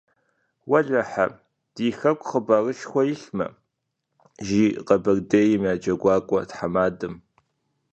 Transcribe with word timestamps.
-Уэлэхьэ, 0.69 1.25
ди 1.75 1.87
хэку 1.99 2.25
хъыбарышхуэ 2.29 3.03
илъмэ,- 3.13 3.47
жи 4.45 4.63
Къэбэрдейм 4.87 5.63
я 5.71 5.73
джэгуакӀуэ 5.81 6.41
тхьэмадэм. 6.49 7.13